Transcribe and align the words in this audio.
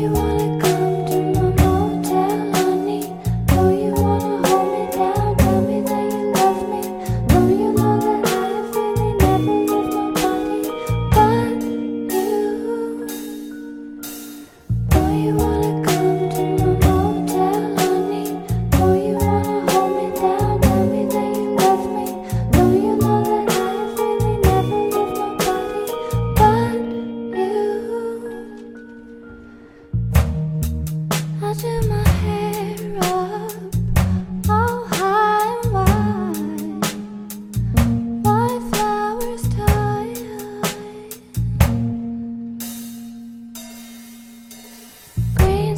you 0.00 0.10
wanna 0.12 0.49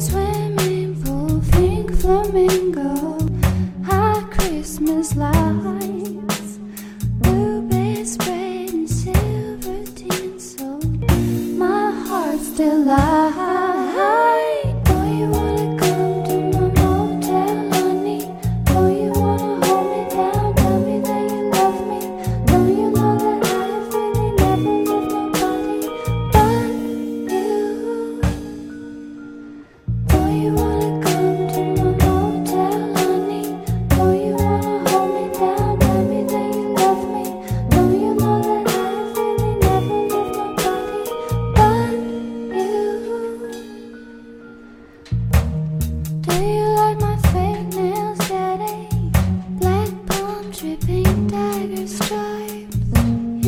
swimming 0.01 1.01
pool, 1.03 1.41
pink 1.51 1.91
flamingo, 1.99 3.17
hot 3.85 4.31
Christmas 4.31 5.15
lights. 5.15 5.42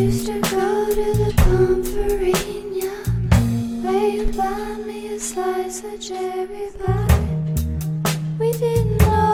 used 0.05 0.27
to 0.27 0.39
go 0.39 0.85
to 0.93 1.13
the 1.17 1.33
buy 4.37 4.75
me 4.85 5.07
a 5.15 5.19
slice 5.19 5.83
of 5.83 5.99
cherry 5.99 6.69
pie. 6.77 7.27
We 8.37 8.51
didn't 8.51 8.97
know 8.97 9.24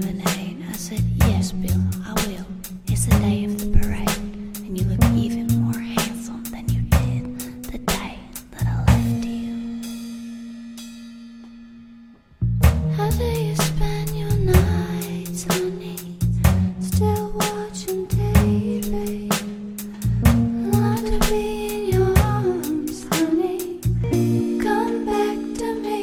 lemonade. 0.00 0.64
I 0.68 0.72
said, 0.72 1.02
Yes, 1.18 1.52
Bill, 1.52 1.80
I 2.04 2.12
will. 2.26 2.46
It's 2.88 3.06
the 3.06 3.16
day 3.20 3.44
of 3.44 3.58
the 3.58 3.78
parade, 3.78 4.08
and 4.66 4.76
you 4.78 4.84
look 4.86 5.04
even 5.14 5.46
more 5.62 5.80
handsome 5.80 6.42
than 6.44 6.68
you 6.68 6.82
did 6.82 7.38
the 7.70 7.78
day 7.78 8.18
that 8.52 8.66
I 8.66 8.76
left 8.86 9.24
you. 9.24 9.54
How 12.96 13.10
do 13.10 13.24
you 13.24 13.54
spend 13.54 14.10
your 14.18 14.36
nights, 14.36 15.44
honey? 15.44 16.18
Still 16.80 17.30
watching 17.30 18.06
TV? 18.08 19.30
Long 20.72 21.04
to 21.04 21.18
be 21.30 21.44
in 21.66 21.92
your 21.94 22.18
arms, 22.18 23.06
honey. 23.12 23.80
Come 24.60 25.04
back 25.06 25.38
to 25.60 25.74
me, 25.84 26.02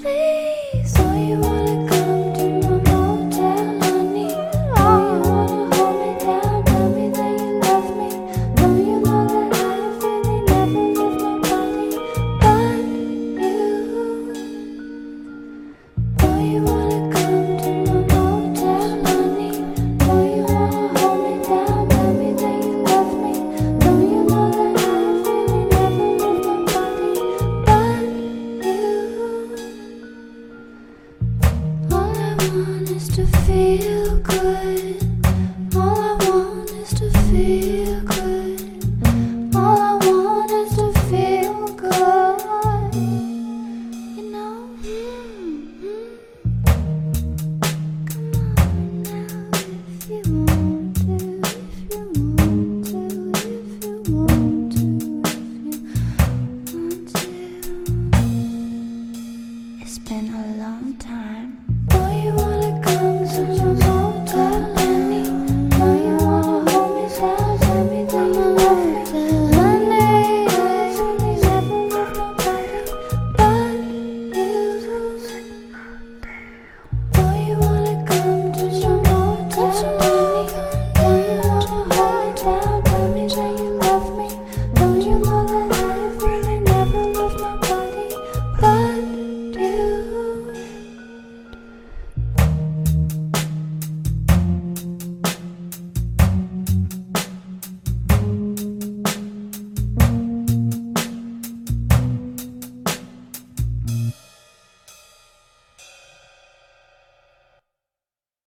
please. 0.00 0.98
All 1.00 1.16
you 1.16 1.38
want. 1.40 1.61